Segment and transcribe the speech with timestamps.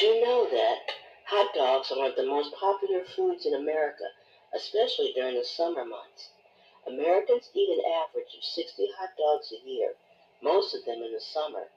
[0.00, 0.94] Did you know that
[1.26, 4.08] hot dogs are one of the most popular foods in America,
[4.54, 6.30] especially during the summer months?
[6.86, 9.96] Americans eat an average of 60 hot dogs a year,
[10.40, 11.68] most of them in the summer.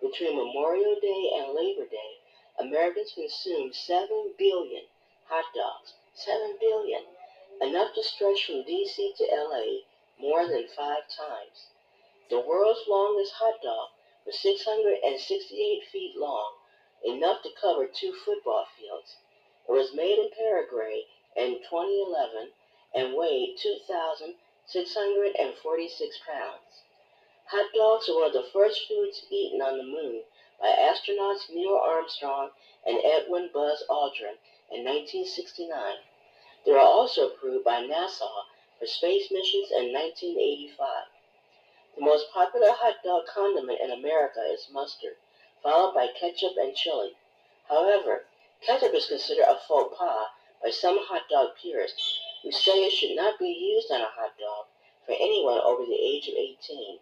[0.00, 2.18] Between Memorial Day and Labor Day,
[2.58, 4.82] Americans consume 7 billion
[5.28, 5.94] hot dogs.
[6.14, 7.04] 7 billion.
[7.60, 9.14] Enough to stretch from D.C.
[9.18, 9.84] to L.A.
[10.18, 11.70] more than five times.
[12.28, 13.90] The world's longest hot dog
[14.26, 16.57] was 668 feet long,
[17.04, 19.16] enough to cover two football fields.
[19.68, 22.52] It was made in Paraguay in 2011
[22.94, 26.82] and weighed 2,646 pounds.
[27.50, 30.24] Hot dogs were the first foods eaten on the moon
[30.60, 32.50] by astronauts Neil Armstrong
[32.84, 34.36] and Edwin Buzz Aldrin
[34.70, 35.96] in 1969.
[36.64, 38.44] They were also approved by NASA
[38.78, 41.04] for space missions in 1985.
[41.96, 45.16] The most popular hot dog condiment in America is mustard,
[45.62, 47.16] followed by ketchup and chili.
[47.68, 48.26] However,
[48.60, 50.28] ketchup is considered a faux pas
[50.62, 54.38] by some hot dog purists who say it should not be used on a hot
[54.38, 54.66] dog
[55.04, 56.98] for anyone over the age of 18.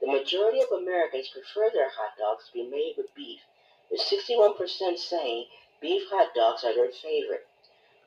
[0.00, 3.40] The majority of Americans prefer their hot dogs to be made with beef,
[3.90, 5.46] with 61% saying
[5.80, 7.46] beef hot dogs are their favorite.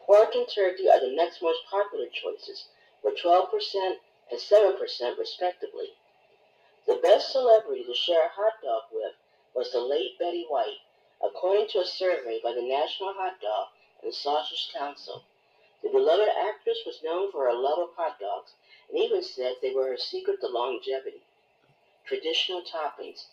[0.05, 2.65] Pork and turkey are the next most popular choices,
[3.03, 3.99] with 12%
[4.31, 5.93] and 7% respectively.
[6.85, 9.13] The best celebrity to share a hot dog with
[9.59, 10.79] was the late Betty White,
[11.21, 13.67] according to a survey by the National Hot Dog
[14.01, 15.25] and Sausage Council.
[15.83, 18.53] The beloved actress was known for her love of hot dogs
[18.89, 21.23] and even said they were her secret to longevity.
[22.05, 23.25] Traditional toppings.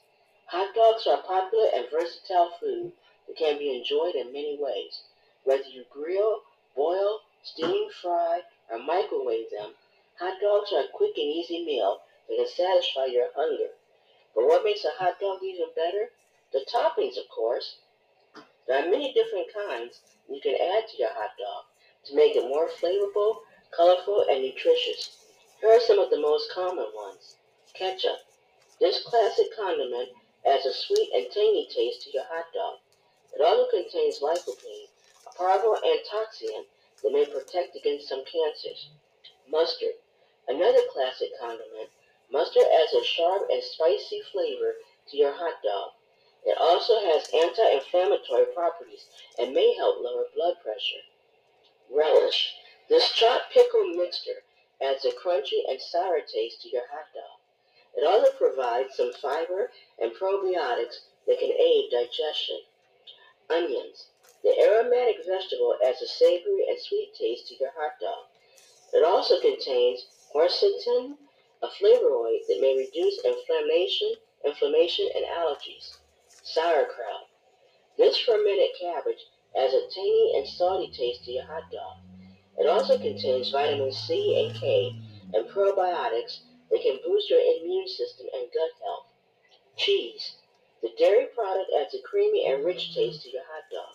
[0.46, 2.90] Hot dogs are a popular and versatile food
[3.28, 5.02] that can be enjoyed in many ways.
[5.44, 6.42] Whether you grill,
[6.74, 9.77] boil, steam, fry, or microwave them,
[10.18, 13.70] hot dogs are a quick and easy meal that can satisfy your hunger.
[14.37, 16.12] But what makes a hot dog even better?
[16.52, 17.79] The toppings, of course.
[18.67, 21.64] There are many different kinds you can add to your hot dog
[22.05, 23.39] to make it more flavorful,
[23.75, 25.25] colorful, and nutritious.
[25.61, 27.36] Here are some of the most common ones.
[27.73, 28.19] Ketchup.
[28.79, 30.11] This classic condiment
[30.45, 32.79] adds a sweet and tangy taste to your hot dog.
[33.35, 34.89] It also contains lycopene,
[35.27, 36.67] a powerful antioxidant
[37.02, 38.91] that may protect against some cancers.
[39.48, 39.95] Mustard.
[40.46, 41.91] Another classic condiment,
[42.31, 44.75] mustard adds a sharp and spicy flavor
[45.09, 45.92] to your hot dog.
[46.45, 49.07] It also has anti-inflammatory properties
[49.39, 51.03] and may help lower blood pressure.
[51.91, 52.55] Relish.
[52.89, 54.45] This chopped pickle mixture
[54.81, 57.41] adds a crunchy and sour taste to your hot dog.
[57.97, 62.61] It also provides some fiber and probiotics that can aid digestion.
[63.48, 64.11] Onions.
[64.43, 68.27] The aromatic vegetable adds a savory and sweet taste to your hot dog.
[68.93, 71.17] It also contains quercetin,
[71.62, 75.96] a flavonoid that may reduce inflammation, inflammation and allergies.
[76.42, 77.28] Sauerkraut.
[77.96, 79.24] This fermented cabbage
[79.56, 81.96] adds a tangy and salty taste to your hot dog.
[82.58, 84.96] It also contains vitamin C and K
[85.34, 86.40] and probiotics
[86.70, 89.06] that can boost your immune system and gut health.
[89.77, 90.36] Cheese.
[90.83, 93.95] The dairy product adds a creamy and rich taste to your hot dog.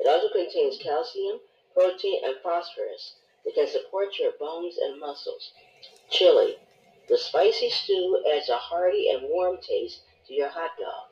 [0.00, 1.40] It also contains calcium,
[1.74, 5.52] protein, and phosphorus that can support your bones and muscles.
[6.10, 6.58] Chili.
[7.12, 11.08] The spicy stew adds a hearty and warm taste to your hot dog.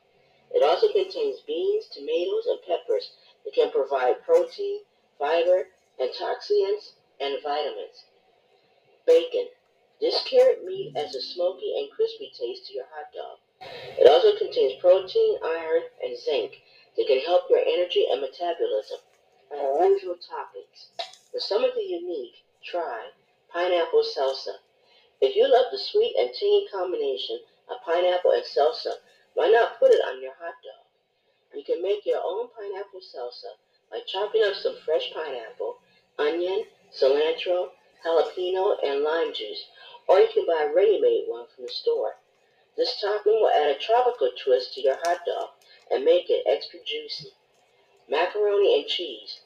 [0.49, 3.11] It also contains beans, tomatoes, and peppers
[3.45, 4.81] that can provide protein,
[5.19, 5.67] fiber,
[5.99, 8.05] antioxidants, and vitamins.
[9.05, 9.49] Bacon.
[9.99, 13.37] This carrot meat adds a smoky and crispy taste to your hot dog.
[13.99, 16.63] It also contains protein, iron, and zinc
[16.97, 18.97] that can help your energy and metabolism.
[19.51, 20.87] Unusual toppings.
[21.31, 23.11] For some of the unique, try
[23.53, 24.55] pineapple salsa.
[25.21, 28.93] If you love the sweet and tangy combination of pineapple and salsa,
[29.35, 30.87] why not put it on your hot dog?
[31.53, 33.53] You can make your own pineapple salsa
[33.91, 35.77] by chopping up some fresh pineapple,
[36.17, 37.69] onion, cilantro,
[38.03, 39.67] jalapeno, and lime juice,
[40.07, 42.15] or you can buy a ready-made one from the store.
[42.75, 45.49] This topping will add a tropical twist to your hot dog
[45.91, 47.29] and make it extra juicy.
[48.09, 49.41] Macaroni and cheese.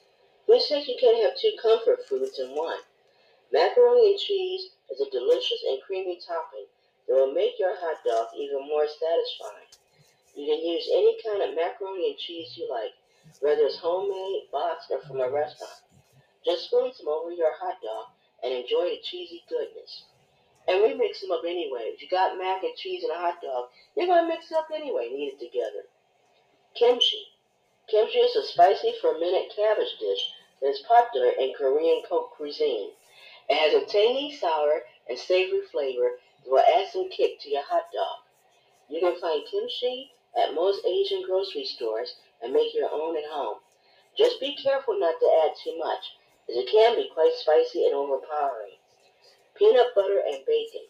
[0.48, 2.80] Who says you can't have two comfort foods in one?
[3.52, 6.68] Macaroni and cheese is a delicious and creamy topping
[7.08, 9.70] that will make your hot dog even more satisfying.
[10.36, 12.94] You can use any kind of macaroni and cheese you like,
[13.40, 15.82] whether it's homemade, boxed, or from a restaurant.
[16.44, 18.08] Just spoon some over your hot dog
[18.44, 20.06] and enjoy the cheesy goodness.
[20.68, 21.94] And we mix them up anyway.
[21.94, 24.58] If you got mac and cheese and a hot dog, you're going to mix it
[24.58, 25.86] up anyway and eat it together.
[26.76, 27.28] Kimchi.
[27.88, 32.92] Kimchi is a spicy fermented cabbage dish that is popular in Korean folk cuisine.
[33.48, 37.64] It has a tangy, sour, and savory flavor that will add some kick to your
[37.64, 38.24] hot dog.
[38.90, 43.60] You can find kimchi at most Asian grocery stores and make your own at home.
[44.18, 46.18] Just be careful not to add too much,
[46.50, 48.78] as it can be quite spicy and overpowering.
[49.54, 50.88] Peanut butter and bacon.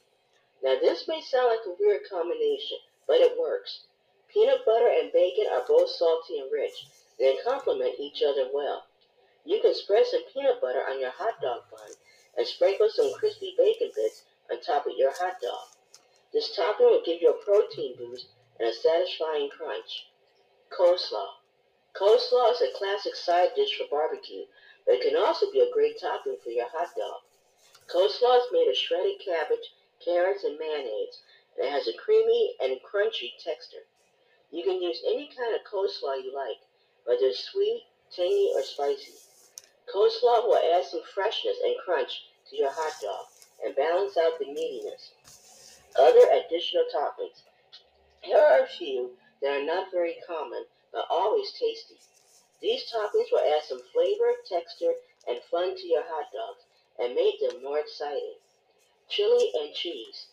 [0.64, 3.82] Now this may sound like a weird combination, but it works.
[4.30, 6.88] Peanut butter and bacon are both salty and rich.
[7.20, 8.86] They complement each other well.
[9.44, 11.92] You can spread some peanut butter on your hot dog bun
[12.38, 15.68] and sprinkle some crispy bacon bits on top of your hot dog.
[16.34, 18.28] This topping will give you a protein boost
[18.60, 20.08] and a satisfying crunch.
[20.70, 21.36] Coleslaw.
[21.96, 24.46] Coleslaw is a classic side dish for barbecue,
[24.86, 27.22] but it can also be a great topping for your hot dog.
[27.88, 29.74] Coleslaw is made of shredded cabbage,
[30.04, 31.22] carrots, and mayonnaise,
[31.58, 33.86] and it has a creamy and crunchy texture.
[34.52, 36.60] You can use any kind of coleslaw you like,
[37.06, 39.14] whether it's sweet, tangy, or spicy.
[39.94, 43.26] Coleslaw will add some freshness and crunch to your hot dog
[43.64, 45.12] and balance out the meatiness.
[45.98, 47.44] Other additional toppings.
[48.22, 49.12] Here are a few
[49.42, 51.96] that are not very common, but always tasty.
[52.62, 54.94] These toppings will add some flavor, texture,
[55.28, 56.64] and fun to your hot dogs
[57.00, 58.36] and make them more exciting.
[59.08, 60.28] Chili and cheese.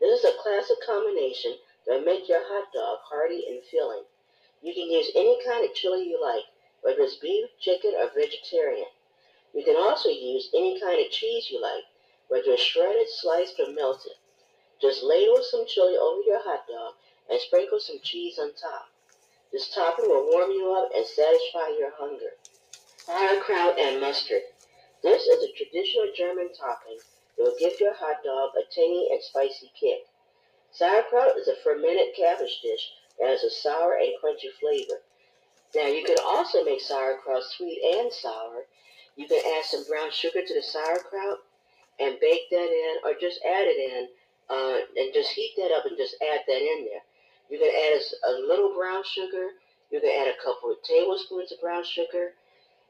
[0.00, 1.56] This is a classic combination
[1.86, 4.04] that will make your hot dog hearty and filling.
[4.62, 6.44] You can use any kind of chili you like,
[6.84, 8.92] whether it's beef, chicken, or vegetarian.
[9.54, 11.84] You can also use any kind of cheese you like,
[12.28, 14.12] whether it's shredded, sliced, or melted.
[14.82, 16.92] Just ladle some chili over your hot dog
[17.30, 18.88] and sprinkle some cheese on top.
[19.50, 22.36] This topping will warm you up and satisfy your hunger.
[22.98, 24.42] Sauerkraut and mustard.
[25.02, 26.98] This is a traditional German topping
[27.36, 30.04] that will give your hot dog a tangy and spicy kick.
[30.70, 35.00] Sauerkraut is a fermented cabbage dish that has a sour and crunchy flavor.
[35.74, 38.66] Now you can also make sauerkraut sweet and sour.
[39.16, 41.38] You can add some brown sugar to the sauerkraut
[41.98, 44.08] and bake that in, or just add it in
[44.50, 47.02] uh, and just heat that up and just add that in there.
[47.50, 49.48] You can add a, a little brown sugar.
[49.90, 52.34] You can add a couple of tablespoons of brown sugar,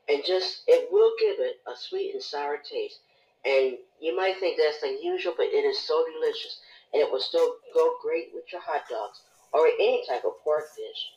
[0.09, 3.01] and just it will give it a sweet and sour taste.
[3.45, 6.61] And you might think that's unusual, but it is so delicious,
[6.93, 9.21] and it will still go great with your hot dogs
[9.53, 11.13] or any type of pork dish.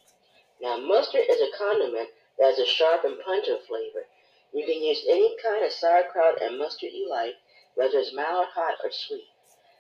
[0.62, 4.08] Now, mustard is a condiment that has a sharp and pungent flavor.
[4.54, 7.36] You can use any kind of sauerkraut and mustard you like,
[7.76, 9.28] whether it's mild, hot, or sweet.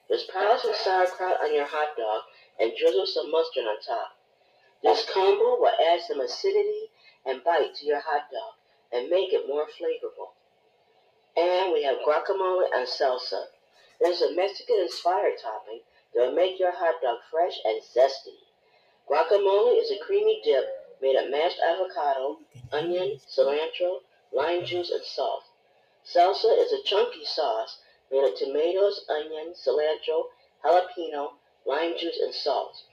[0.07, 2.23] Just pile some sauerkraut on your hot dog
[2.59, 4.17] and drizzle some mustard on top.
[4.83, 6.91] This combo will add some acidity
[7.25, 8.53] and bite to your hot dog
[8.91, 10.33] and make it more flavorful.
[11.35, 13.47] And we have guacamole and salsa.
[13.99, 15.81] There's a Mexican-inspired topping
[16.13, 18.46] that will make your hot dog fresh and zesty.
[19.09, 20.67] Guacamole is a creamy dip
[20.99, 22.39] made of mashed avocado,
[22.73, 24.01] onion, cilantro,
[24.33, 25.45] lime juice, and salt.
[26.03, 27.79] Salsa is a chunky sauce
[28.11, 30.31] made of tomatoes, onion, cilantro,
[30.61, 32.83] jalapeno, lime juice, and salt.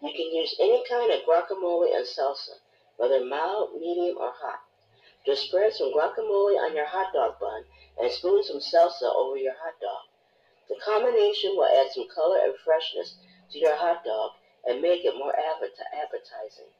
[0.00, 2.58] You can use any kind of guacamole and salsa,
[2.96, 4.64] whether mild, medium, or hot.
[5.24, 7.64] Just spread some guacamole on your hot dog bun
[7.96, 10.02] and spoon some salsa over your hot dog.
[10.68, 13.14] The combination will add some color and freshness
[13.52, 14.32] to your hot dog
[14.66, 16.70] and make it more appetizing.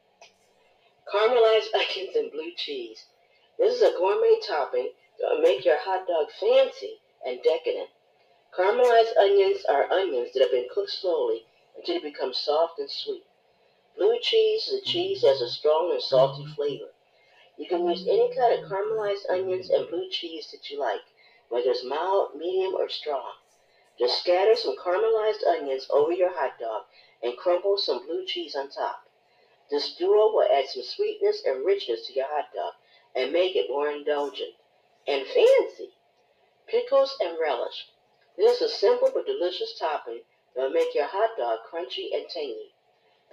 [1.12, 3.06] Caramelized onions and blue cheese.
[3.59, 7.91] This is a gourmet topping that will make your hot dog fancy and decadent.
[8.53, 13.25] Caramelized onions are onions that have been cooked slowly until they become soft and sweet.
[13.97, 16.93] Blue cheese is a cheese that has a strong and salty flavor.
[17.57, 21.02] You can use any kind of caramelized onions and blue cheese that you like,
[21.49, 23.35] whether it's mild, medium, or strong.
[24.00, 26.87] Just scatter some caramelized onions over your hot dog
[27.23, 29.07] and crumble some blue cheese on top.
[29.71, 32.73] This duo will add some sweetness and richness to your hot dog
[33.14, 34.54] and make it more indulgent
[35.07, 35.92] and fancy.
[36.66, 37.90] Pickles and relish.
[38.38, 40.23] This is a simple but delicious topping
[40.54, 42.73] that will make your hot dog crunchy and tangy.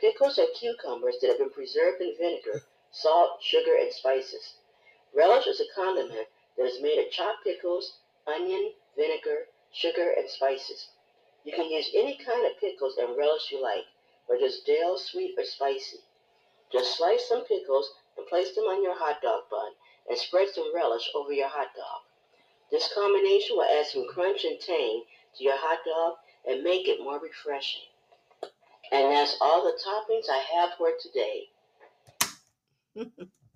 [0.01, 4.55] Pickles are cucumbers that have been preserved in vinegar, salt, sugar, and spices.
[5.15, 9.47] Relish is a condiment that is made of chopped pickles, onion, vinegar,
[9.77, 10.89] sugar, and spices.
[11.43, 13.85] You can use any kind of pickles and relish you like,
[14.25, 15.99] whether it's dill, sweet, or spicy.
[16.71, 19.71] Just slice some pickles and place them on your hot dog bun
[20.09, 22.01] and spread some relish over your hot dog.
[22.71, 25.03] This combination will add some crunch and tang
[25.37, 26.15] to your hot dog
[26.47, 27.83] and make it more refreshing.
[28.91, 31.49] And that's all the toppings I have for today.